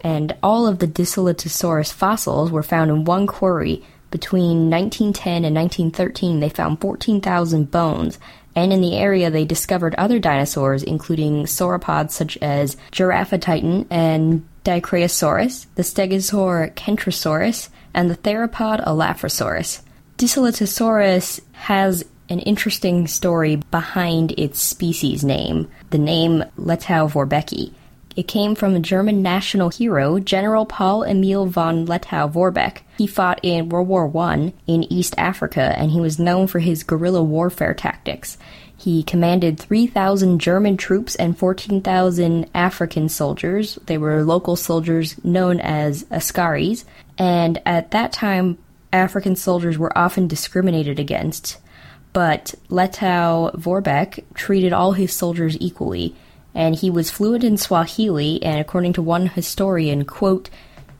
and 0.00 0.36
all 0.42 0.66
of 0.66 0.78
the 0.78 0.86
Dysalotosaurus 0.86 1.92
fossils 1.92 2.52
were 2.52 2.62
found 2.62 2.90
in 2.90 3.04
one 3.04 3.26
quarry. 3.26 3.84
Between 4.10 4.70
1910 4.70 5.44
and 5.44 5.54
1913, 5.54 6.40
they 6.40 6.48
found 6.48 6.80
14,000 6.80 7.70
bones, 7.70 8.18
and 8.54 8.72
in 8.72 8.80
the 8.80 8.96
area 8.96 9.30
they 9.30 9.44
discovered 9.44 9.94
other 9.96 10.18
dinosaurs, 10.18 10.82
including 10.82 11.44
sauropods 11.44 12.12
such 12.12 12.38
as 12.38 12.76
Giraffatitan 12.92 13.86
and 13.90 14.48
Dicraeosaurus, 14.64 15.66
the 15.74 15.82
Stegosaur 15.82 16.74
Kentrosaurus, 16.74 17.68
and 17.92 18.08
the 18.08 18.16
theropod 18.16 18.84
Elaphrosaurus. 18.86 19.82
Dysalotosaurus 20.16 21.40
has 21.52 22.04
an 22.28 22.40
interesting 22.40 23.06
story 23.06 23.56
behind 23.56 24.32
its 24.38 24.60
species 24.60 25.24
name, 25.24 25.68
the 25.90 25.98
name 25.98 26.44
Lettowvorbecki. 26.58 27.72
It 28.16 28.26
came 28.26 28.56
from 28.56 28.74
a 28.74 28.80
German 28.80 29.22
national 29.22 29.68
hero, 29.68 30.18
General 30.18 30.66
Paul 30.66 31.04
Emil 31.04 31.46
von 31.46 31.86
Lettow-Vorbeck. 31.86 32.78
He 32.96 33.06
fought 33.06 33.38
in 33.44 33.68
World 33.68 33.86
War 33.86 34.10
I 34.24 34.52
in 34.66 34.92
East 34.92 35.14
Africa, 35.16 35.72
and 35.78 35.92
he 35.92 36.00
was 36.00 36.18
known 36.18 36.48
for 36.48 36.58
his 36.58 36.82
guerrilla 36.82 37.22
warfare 37.22 37.74
tactics. 37.74 38.36
He 38.76 39.04
commanded 39.04 39.58
3,000 39.58 40.40
German 40.40 40.76
troops 40.76 41.14
and 41.14 41.38
14,000 41.38 42.50
African 42.54 43.08
soldiers. 43.08 43.78
They 43.86 43.98
were 43.98 44.24
local 44.24 44.56
soldiers 44.56 45.22
known 45.24 45.60
as 45.60 46.02
Askaris, 46.04 46.84
and 47.18 47.62
at 47.64 47.92
that 47.92 48.12
time, 48.12 48.58
African 48.92 49.36
soldiers 49.36 49.78
were 49.78 49.96
often 49.96 50.26
discriminated 50.26 50.98
against. 50.98 51.58
But 52.18 52.56
Lettow-Vorbeck 52.68 54.24
treated 54.34 54.72
all 54.72 54.90
his 54.90 55.12
soldiers 55.12 55.56
equally 55.60 56.16
and 56.52 56.74
he 56.74 56.90
was 56.90 57.12
fluent 57.12 57.44
in 57.44 57.56
Swahili, 57.56 58.42
and 58.42 58.58
according 58.58 58.94
to 58.94 59.02
one 59.02 59.28
historian, 59.28 60.04
quote, 60.04 60.50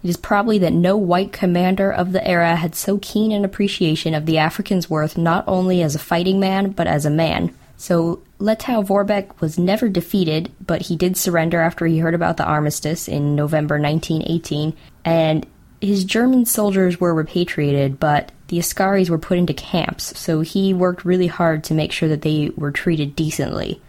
it 0.04 0.10
is 0.10 0.16
probably 0.16 0.58
that 0.58 0.72
no 0.72 0.96
white 0.96 1.32
commander 1.32 1.92
of 1.92 2.12
the 2.12 2.24
era 2.24 2.54
had 2.54 2.76
so 2.76 2.98
keen 2.98 3.32
an 3.32 3.44
appreciation 3.44 4.14
of 4.14 4.26
the 4.26 4.38
African's 4.38 4.88
worth 4.88 5.18
not 5.18 5.42
only 5.48 5.82
as 5.82 5.96
a 5.96 5.98
fighting 5.98 6.38
man, 6.38 6.70
but 6.70 6.86
as 6.86 7.04
a 7.04 7.10
man. 7.10 7.52
So 7.76 8.22
Lettow-Vorbeck 8.38 9.40
was 9.40 9.58
never 9.58 9.88
defeated, 9.88 10.52
but 10.64 10.82
he 10.82 10.94
did 10.94 11.16
surrender 11.16 11.60
after 11.60 11.84
he 11.86 11.98
heard 11.98 12.14
about 12.14 12.36
the 12.36 12.46
armistice 12.46 13.08
in 13.08 13.34
November 13.34 13.74
1918, 13.80 14.72
and 15.04 15.44
his 15.80 16.04
German 16.04 16.44
soldiers 16.44 17.00
were 17.00 17.12
repatriated, 17.12 17.98
but 17.98 18.30
the 18.48 18.58
Askaris 18.58 19.08
were 19.08 19.18
put 19.18 19.38
into 19.38 19.54
camps, 19.54 20.18
so 20.18 20.40
he 20.40 20.74
worked 20.74 21.04
really 21.04 21.26
hard 21.26 21.64
to 21.64 21.74
make 21.74 21.92
sure 21.92 22.08
that 22.08 22.22
they 22.22 22.50
were 22.56 22.70
treated 22.70 23.14
decently. 23.14 23.80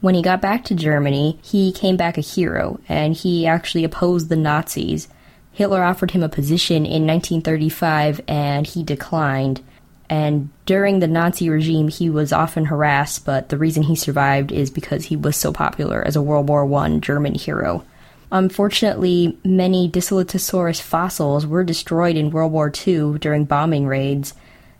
When 0.00 0.14
he 0.14 0.22
got 0.22 0.40
back 0.40 0.64
to 0.64 0.74
Germany, 0.74 1.38
he 1.42 1.72
came 1.72 1.96
back 1.96 2.18
a 2.18 2.22
hero, 2.22 2.80
and 2.88 3.14
he 3.14 3.46
actually 3.46 3.84
opposed 3.84 4.28
the 4.28 4.36
Nazis. 4.36 5.08
Hitler 5.52 5.82
offered 5.82 6.12
him 6.12 6.22
a 6.22 6.28
position 6.28 6.86
in 6.86 7.06
1935, 7.06 8.20
and 8.28 8.66
he 8.66 8.82
declined. 8.82 9.60
And 10.08 10.50
during 10.66 11.00
the 11.00 11.08
Nazi 11.08 11.50
regime, 11.50 11.88
he 11.88 12.08
was 12.10 12.32
often 12.32 12.66
harassed, 12.66 13.24
but 13.24 13.48
the 13.48 13.58
reason 13.58 13.82
he 13.82 13.96
survived 13.96 14.52
is 14.52 14.70
because 14.70 15.06
he 15.06 15.16
was 15.16 15.36
so 15.36 15.52
popular 15.52 16.02
as 16.06 16.16
a 16.16 16.22
World 16.22 16.48
War 16.48 16.72
I 16.74 16.98
German 16.98 17.34
hero. 17.34 17.84
Unfortunately, 18.30 19.38
many 19.44 19.90
Dysalotosaurus 19.90 20.82
fossils 20.82 21.46
were 21.46 21.64
destroyed 21.64 22.16
in 22.16 22.30
World 22.30 22.52
War 22.52 22.70
II 22.86 23.18
during 23.18 23.44
bombing 23.44 23.86
raids, 23.86 24.34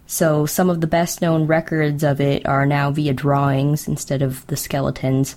so 0.07 0.47
some 0.47 0.69
of 0.69 0.81
the 0.81 0.87
best 0.87 1.23
known 1.23 1.47
records 1.47 2.03
of 2.03 2.21
it 2.21 2.47
are 2.47 2.67
now 2.67 2.91
via 2.91 3.15
drawings 3.15 3.89
instead 3.89 4.23
of 4.23 4.47
the 4.49 4.57
skeletons. 4.57 5.37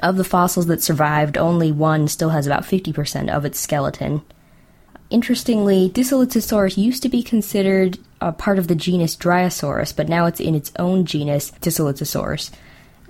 Of 0.00 0.16
the 0.16 0.24
fossils 0.24 0.66
that 0.66 0.82
survived, 0.82 1.36
only 1.36 1.72
one 1.72 2.06
still 2.06 2.30
has 2.30 2.46
about 2.46 2.62
50% 2.62 3.28
of 3.28 3.44
its 3.44 3.58
skeleton. 3.58 4.22
Interestingly, 5.10 5.90
Dysalotosaurus 5.90 6.76
used 6.76 7.02
to 7.02 7.08
be 7.08 7.22
considered 7.22 7.98
a 8.20 8.30
part 8.30 8.58
of 8.58 8.68
the 8.68 8.74
genus 8.74 9.16
Dryosaurus, 9.16 9.96
but 9.96 10.08
now 10.08 10.26
it's 10.26 10.40
in 10.40 10.54
its 10.54 10.70
own 10.78 11.04
genus, 11.04 11.50
Dysalotosaurus. 11.60 12.50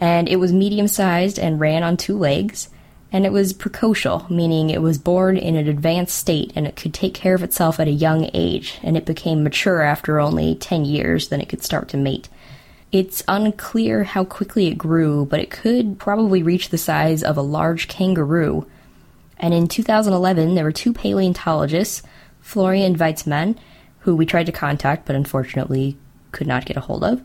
And 0.00 0.28
it 0.28 0.36
was 0.36 0.52
medium 0.52 0.88
sized 0.88 1.38
and 1.38 1.60
ran 1.60 1.82
on 1.82 1.96
two 1.96 2.16
legs, 2.16 2.68
and 3.10 3.24
it 3.24 3.32
was 3.32 3.54
precocial, 3.54 4.28
meaning 4.30 4.70
it 4.70 4.82
was 4.82 4.98
born 4.98 5.36
in 5.36 5.56
an 5.56 5.68
advanced 5.68 6.16
state 6.16 6.52
and 6.54 6.66
it 6.66 6.76
could 6.76 6.92
take 6.92 7.14
care 7.14 7.34
of 7.34 7.42
itself 7.42 7.80
at 7.80 7.88
a 7.88 7.92
young 7.92 8.30
age, 8.34 8.78
and 8.82 8.96
it 8.96 9.06
became 9.06 9.42
mature 9.42 9.82
after 9.82 10.20
only 10.20 10.54
10 10.54 10.84
years, 10.84 11.28
then 11.28 11.40
it 11.40 11.48
could 11.48 11.62
start 11.62 11.88
to 11.88 11.96
mate. 11.96 12.28
It's 12.92 13.22
unclear 13.28 14.04
how 14.04 14.24
quickly 14.24 14.66
it 14.66 14.78
grew, 14.78 15.26
but 15.26 15.40
it 15.40 15.50
could 15.50 15.98
probably 15.98 16.42
reach 16.42 16.70
the 16.70 16.78
size 16.78 17.22
of 17.22 17.36
a 17.36 17.42
large 17.42 17.88
kangaroo 17.88 18.66
and 19.40 19.54
in 19.54 19.68
2011, 19.68 20.54
there 20.54 20.64
were 20.64 20.72
two 20.72 20.92
paleontologists, 20.92 22.02
Florian 22.40 22.96
Witzmann, 22.96 23.56
who 24.00 24.16
we 24.16 24.26
tried 24.26 24.46
to 24.46 24.52
contact 24.52 25.06
but 25.06 25.16
unfortunately 25.16 25.96
could 26.32 26.46
not 26.46 26.64
get 26.64 26.76
a 26.76 26.80
hold 26.80 27.04
of, 27.04 27.22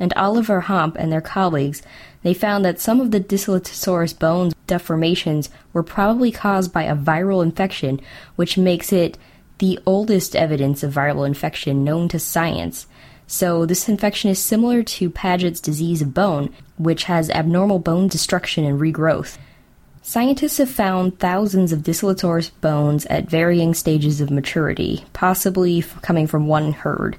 and 0.00 0.12
Oliver 0.14 0.62
Hampe 0.62 0.96
and 0.96 1.12
their 1.12 1.20
colleagues. 1.20 1.82
They 2.22 2.34
found 2.34 2.64
that 2.64 2.80
some 2.80 3.00
of 3.00 3.12
the 3.12 3.20
Dysalotosaurus 3.20 4.18
bones 4.18 4.54
deformations 4.66 5.50
were 5.72 5.82
probably 5.82 6.32
caused 6.32 6.72
by 6.72 6.84
a 6.84 6.96
viral 6.96 7.42
infection, 7.42 8.00
which 8.36 8.58
makes 8.58 8.92
it 8.92 9.18
the 9.58 9.78
oldest 9.84 10.34
evidence 10.34 10.82
of 10.82 10.94
viral 10.94 11.26
infection 11.26 11.84
known 11.84 12.08
to 12.08 12.18
science. 12.18 12.86
So, 13.26 13.64
this 13.64 13.88
infection 13.88 14.30
is 14.30 14.40
similar 14.40 14.82
to 14.82 15.08
Paget's 15.08 15.60
disease 15.60 16.02
of 16.02 16.12
bone, 16.12 16.52
which 16.78 17.04
has 17.04 17.30
abnormal 17.30 17.78
bone 17.78 18.08
destruction 18.08 18.64
and 18.64 18.80
regrowth. 18.80 19.38
Scientists 20.02 20.58
have 20.58 20.70
found 20.70 21.18
thousands 21.18 21.72
of 21.72 21.80
Dysalotosaurus 21.80 22.50
bones 22.60 23.06
at 23.06 23.30
varying 23.30 23.74
stages 23.74 24.20
of 24.20 24.30
maturity, 24.30 25.04
possibly 25.12 25.82
coming 26.02 26.26
from 26.26 26.48
one 26.48 26.72
herd. 26.72 27.16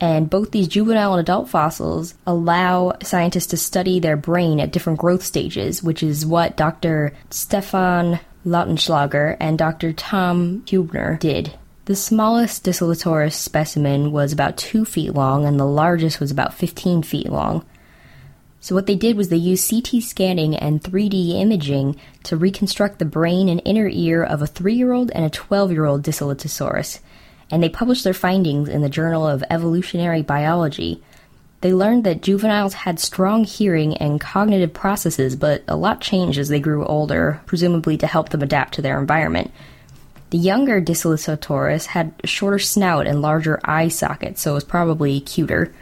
And 0.00 0.28
both 0.28 0.50
these 0.50 0.68
juvenile 0.68 1.14
and 1.14 1.20
adult 1.20 1.48
fossils 1.48 2.14
allow 2.26 2.96
scientists 3.02 3.46
to 3.48 3.56
study 3.56 3.98
their 3.98 4.16
brain 4.16 4.60
at 4.60 4.70
different 4.70 4.98
growth 4.98 5.22
stages, 5.22 5.82
which 5.82 6.02
is 6.02 6.26
what 6.26 6.56
Dr. 6.56 7.14
Stefan 7.30 8.20
Lautenschlager 8.44 9.36
and 9.40 9.58
Dr. 9.58 9.92
Tom 9.92 10.62
Hubner 10.66 11.18
did. 11.18 11.54
The 11.86 11.96
smallest 11.96 12.64
Dysalotosaurus 12.64 13.34
specimen 13.34 14.12
was 14.12 14.32
about 14.32 14.56
2 14.56 14.84
feet 14.84 15.14
long, 15.14 15.46
and 15.46 15.58
the 15.58 15.64
largest 15.64 16.20
was 16.20 16.30
about 16.30 16.52
15 16.52 17.02
feet 17.02 17.30
long. 17.30 17.64
So, 18.60 18.74
what 18.74 18.86
they 18.86 18.96
did 18.96 19.16
was 19.16 19.28
they 19.28 19.36
used 19.36 19.70
CT 19.70 20.02
scanning 20.02 20.56
and 20.56 20.82
3D 20.82 21.40
imaging 21.40 21.96
to 22.24 22.36
reconstruct 22.36 22.98
the 22.98 23.04
brain 23.04 23.48
and 23.48 23.62
inner 23.64 23.88
ear 23.88 24.24
of 24.24 24.42
a 24.42 24.48
3 24.48 24.74
year 24.74 24.92
old 24.92 25.12
and 25.12 25.24
a 25.24 25.30
12 25.30 25.70
year 25.70 25.84
old 25.84 26.02
Dysalotosaurus, 26.02 26.98
and 27.50 27.62
they 27.62 27.68
published 27.68 28.04
their 28.04 28.14
findings 28.14 28.68
in 28.68 28.82
the 28.82 28.88
Journal 28.88 29.26
of 29.26 29.44
Evolutionary 29.50 30.22
Biology. 30.22 31.02
They 31.60 31.72
learned 31.72 32.04
that 32.04 32.22
juveniles 32.22 32.74
had 32.74 33.00
strong 33.00 33.44
hearing 33.44 33.96
and 33.96 34.20
cognitive 34.20 34.72
processes, 34.72 35.36
but 35.36 35.62
a 35.66 35.76
lot 35.76 36.00
changed 36.00 36.38
as 36.38 36.48
they 36.48 36.60
grew 36.60 36.84
older, 36.84 37.40
presumably 37.46 37.96
to 37.98 38.06
help 38.06 38.28
them 38.28 38.42
adapt 38.42 38.74
to 38.74 38.82
their 38.82 39.00
environment. 39.00 39.50
The 40.30 40.38
younger 40.38 40.80
Dysalotosaurus 40.80 41.86
had 41.86 42.12
a 42.22 42.26
shorter 42.26 42.58
snout 42.58 43.06
and 43.06 43.22
larger 43.22 43.60
eye 43.64 43.88
sockets, 43.88 44.42
so 44.42 44.50
it 44.50 44.54
was 44.54 44.64
probably 44.64 45.20
cuter. 45.20 45.72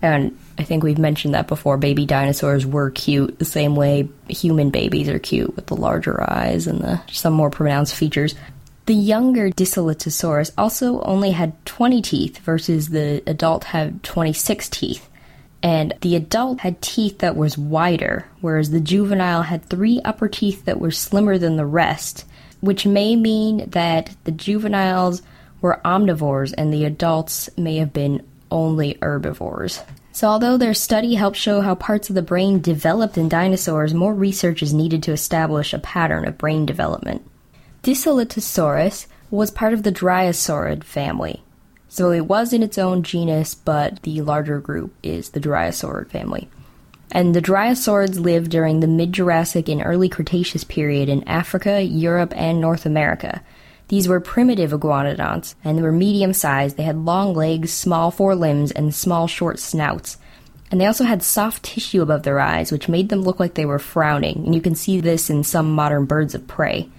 And 0.00 0.38
I 0.56 0.62
think 0.62 0.84
we've 0.84 0.98
mentioned 0.98 1.34
that 1.34 1.48
before. 1.48 1.76
Baby 1.76 2.06
dinosaurs 2.06 2.64
were 2.64 2.90
cute 2.90 3.38
the 3.38 3.44
same 3.44 3.74
way 3.74 4.08
human 4.28 4.70
babies 4.70 5.08
are 5.08 5.18
cute 5.18 5.54
with 5.56 5.66
the 5.66 5.76
larger 5.76 6.24
eyes 6.30 6.68
and 6.68 6.80
the 6.80 7.00
some 7.10 7.32
more 7.32 7.50
pronounced 7.50 7.94
features. 7.94 8.36
The 8.88 8.94
younger 8.94 9.50
Dysalotosaurus 9.50 10.52
also 10.56 11.02
only 11.02 11.32
had 11.32 11.62
20 11.66 12.00
teeth 12.00 12.38
versus 12.38 12.88
the 12.88 13.22
adult 13.26 13.64
had 13.64 14.02
26 14.02 14.66
teeth. 14.70 15.10
And 15.62 15.92
the 16.00 16.16
adult 16.16 16.60
had 16.60 16.80
teeth 16.80 17.18
that 17.18 17.36
was 17.36 17.58
wider, 17.58 18.24
whereas 18.40 18.70
the 18.70 18.80
juvenile 18.80 19.42
had 19.42 19.62
three 19.66 20.00
upper 20.06 20.26
teeth 20.26 20.64
that 20.64 20.80
were 20.80 20.90
slimmer 20.90 21.36
than 21.36 21.58
the 21.58 21.66
rest, 21.66 22.24
which 22.62 22.86
may 22.86 23.14
mean 23.14 23.68
that 23.68 24.16
the 24.24 24.32
juveniles 24.32 25.20
were 25.60 25.82
omnivores 25.84 26.54
and 26.56 26.72
the 26.72 26.86
adults 26.86 27.50
may 27.58 27.76
have 27.76 27.92
been 27.92 28.26
only 28.50 28.96
herbivores. 29.02 29.82
So, 30.12 30.28
although 30.28 30.56
their 30.56 30.72
study 30.72 31.14
helped 31.14 31.36
show 31.36 31.60
how 31.60 31.74
parts 31.74 32.08
of 32.08 32.14
the 32.14 32.22
brain 32.22 32.62
developed 32.62 33.18
in 33.18 33.28
dinosaurs, 33.28 33.92
more 33.92 34.14
research 34.14 34.62
is 34.62 34.72
needed 34.72 35.02
to 35.02 35.12
establish 35.12 35.74
a 35.74 35.78
pattern 35.78 36.26
of 36.26 36.38
brain 36.38 36.64
development. 36.64 37.20
Dysalotosaurus 37.82 39.06
was 39.30 39.50
part 39.50 39.72
of 39.72 39.82
the 39.82 39.92
Dryosaurid 39.92 40.84
family. 40.84 41.42
So, 41.88 42.10
it 42.10 42.26
was 42.26 42.52
in 42.52 42.62
its 42.62 42.76
own 42.76 43.02
genus, 43.02 43.54
but 43.54 44.02
the 44.02 44.20
larger 44.20 44.60
group 44.60 44.94
is 45.02 45.30
the 45.30 45.40
Dryosaurid 45.40 46.10
family. 46.10 46.48
And 47.10 47.34
the 47.34 47.40
Dryosaurids 47.40 48.20
lived 48.20 48.50
during 48.50 48.80
the 48.80 48.86
mid 48.86 49.12
Jurassic 49.12 49.68
and 49.68 49.82
early 49.82 50.08
Cretaceous 50.08 50.64
period 50.64 51.08
in 51.08 51.26
Africa, 51.26 51.80
Europe, 51.80 52.34
and 52.36 52.60
North 52.60 52.84
America. 52.84 53.42
These 53.88 54.06
were 54.06 54.20
primitive 54.20 54.72
iguanodonts, 54.72 55.54
and 55.64 55.78
they 55.78 55.82
were 55.82 55.92
medium 55.92 56.34
sized. 56.34 56.76
They 56.76 56.82
had 56.82 56.98
long 56.98 57.32
legs, 57.32 57.72
small 57.72 58.10
forelimbs, 58.10 58.70
and 58.70 58.94
small 58.94 59.26
short 59.26 59.58
snouts. 59.58 60.18
And 60.70 60.78
they 60.78 60.84
also 60.84 61.04
had 61.04 61.22
soft 61.22 61.62
tissue 61.62 62.02
above 62.02 62.24
their 62.24 62.38
eyes, 62.38 62.70
which 62.70 62.90
made 62.90 63.08
them 63.08 63.22
look 63.22 63.40
like 63.40 63.54
they 63.54 63.64
were 63.64 63.78
frowning, 63.78 64.44
and 64.44 64.54
you 64.54 64.60
can 64.60 64.74
see 64.74 65.00
this 65.00 65.30
in 65.30 65.42
some 65.42 65.72
modern 65.72 66.04
birds 66.04 66.34
of 66.34 66.46
prey. 66.46 66.90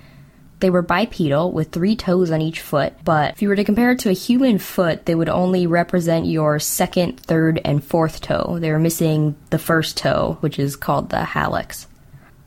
They 0.60 0.70
were 0.70 0.82
bipedal, 0.82 1.52
with 1.52 1.72
three 1.72 1.96
toes 1.96 2.32
on 2.32 2.42
each 2.42 2.60
foot, 2.60 2.94
but 3.06 3.32
if 3.32 3.42
you 3.42 3.48
were 3.48 3.56
to 3.56 3.64
compare 3.64 3.92
it 3.92 4.00
to 4.00 4.10
a 4.10 4.14
human 4.14 4.60
foot, 4.60 5.06
they 5.06 5.16
would 5.16 5.30
only 5.30 5.68
represent 5.68 6.26
your 6.26 6.60
second, 6.60 7.20
third, 7.20 7.62
and 7.64 7.84
fourth 7.84 8.20
toe. 8.20 8.58
They 8.60 8.72
were 8.72 8.80
missing 8.80 9.36
the 9.52 9.60
first 9.60 9.96
toe, 9.96 10.38
which 10.42 10.60
is 10.60 10.76
called 10.76 11.10
the 11.10 11.18
hallux. 11.18 11.86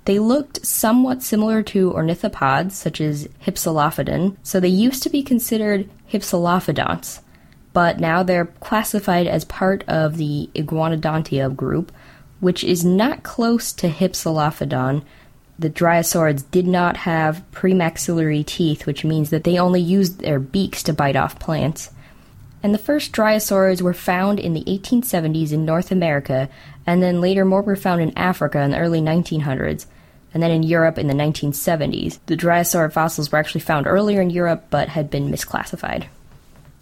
They 0.05 0.19
looked 0.19 0.67
somewhat 0.67 1.23
similar 1.23 1.63
to 1.63 1.93
ornithopods, 1.93 2.73
such 2.73 3.01
as 3.01 3.29
Hypsilophodon, 3.47 4.37
so 4.43 4.59
they 4.59 4.69
used 4.69 5.03
to 5.05 5.11
be 5.11 5.23
considered 5.23 5.89
Hypsilophodonts, 6.11 7.21
but 7.73 8.01
now 8.01 8.23
they're 8.23 8.47
classified 8.47 9.27
as 9.27 9.45
part 9.45 9.85
of 9.89 10.17
the 10.17 10.51
Iguanodontia 10.55 11.55
group, 11.55 11.93
which 12.41 12.65
is 12.65 12.85
not 12.85 13.23
close 13.23 13.73
to 13.75 13.89
Hypsilophodon. 13.89 15.05
The 15.63 15.71
Dryosaurids 15.71 16.43
did 16.51 16.67
not 16.67 16.97
have 16.97 17.45
premaxillary 17.53 18.45
teeth, 18.45 18.85
which 18.85 19.05
means 19.05 19.31
that 19.31 19.45
they 19.45 19.59
only 19.59 19.81
used 19.81 20.19
their 20.19 20.41
beaks 20.41 20.83
to 20.83 20.93
bite 20.93 21.15
off 21.15 21.39
plants. 21.39 21.91
And 22.65 22.75
the 22.75 22.79
first 22.79 23.13
Dryosaurids 23.13 23.81
were 23.81 23.95
found 23.95 24.41
in 24.41 24.55
the 24.55 24.65
1870s 24.65 25.53
in 25.53 25.65
North 25.65 25.93
America, 25.93 26.49
and 26.85 27.01
then 27.01 27.21
later 27.21 27.45
more 27.45 27.63
were 27.63 27.77
found 27.77 28.01
in 28.01 28.19
Africa 28.19 28.61
in 28.61 28.73
the 28.73 28.79
early 28.79 29.01
1900s, 29.01 29.87
and 30.35 30.43
then 30.43 30.51
in 30.51 30.65
Europe 30.65 30.99
in 30.99 31.07
the 31.07 31.15
1970s. 31.15 32.19
The 32.27 32.37
Dryosaurid 32.37 32.93
fossils 32.93 33.31
were 33.31 33.39
actually 33.39 33.61
found 33.61 33.87
earlier 33.87 34.21
in 34.21 34.31
Europe 34.31 34.65
but 34.69 34.89
had 34.89 35.11
been 35.11 35.31
misclassified. 35.31 36.07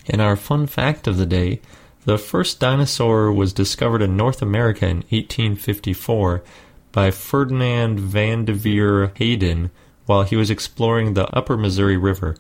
In 0.06 0.22
our 0.22 0.36
fun 0.36 0.66
fact 0.66 1.06
of 1.06 1.18
the 1.18 1.26
day, 1.26 1.60
the 2.06 2.16
first 2.16 2.60
dinosaur 2.60 3.30
was 3.30 3.52
discovered 3.52 4.00
in 4.00 4.16
North 4.16 4.40
America 4.40 4.86
in 4.86 5.04
1854 5.10 6.42
by 6.92 7.10
Ferdinand 7.10 7.98
Vanderveer 7.98 9.12
Hayden 9.16 9.70
while 10.06 10.22
he 10.22 10.36
was 10.36 10.50
exploring 10.50 11.14
the 11.14 11.28
upper 11.34 11.56
Missouri 11.56 11.96
River. 11.96 12.36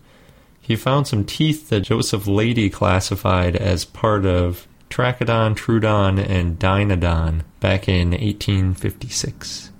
He 0.60 0.76
found 0.76 1.06
some 1.06 1.24
teeth 1.24 1.68
that 1.68 1.80
Joseph 1.80 2.26
Leidy 2.26 2.70
classified 2.70 3.56
as 3.56 3.84
part 3.84 4.24
of 4.24 4.66
Trachodon, 4.88 5.54
Troodon, 5.56 6.18
and 6.18 6.58
Deinodon 6.58 7.42
back 7.60 7.88
in 7.88 8.10
1856. 8.10 9.70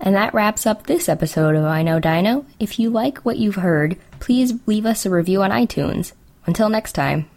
And 0.00 0.14
that 0.14 0.34
wraps 0.34 0.66
up 0.66 0.86
this 0.86 1.08
episode 1.08 1.56
of 1.56 1.64
I 1.64 1.82
Know 1.82 1.98
Dino. 1.98 2.46
If 2.60 2.78
you 2.78 2.90
like 2.90 3.18
what 3.18 3.38
you've 3.38 3.56
heard, 3.56 3.96
please 4.20 4.54
leave 4.66 4.86
us 4.86 5.06
a 5.06 5.10
review 5.10 5.42
on 5.42 5.50
iTunes. 5.50 6.12
Until 6.46 6.68
next 6.68 6.92
time. 6.92 7.28